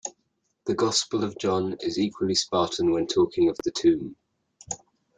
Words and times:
The 0.65 0.73
Gospel 0.73 1.23
of 1.23 1.37
John 1.37 1.75
is 1.81 1.99
equally 1.99 2.33
spartan 2.33 2.89
when 2.91 3.05
talking 3.05 3.49
of 3.49 3.57
the 3.63 3.69
tomb. 3.69 4.15